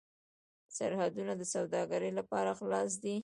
سرحدونه 0.77 1.33
د 1.37 1.41
سوداګرۍ 1.53 2.11
لپاره 2.19 2.51
خلاص 2.59 2.91
دي. 3.03 3.15